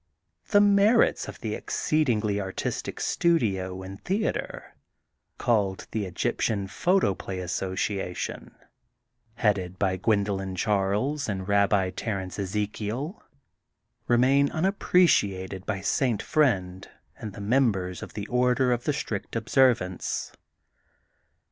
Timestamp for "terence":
11.91-12.39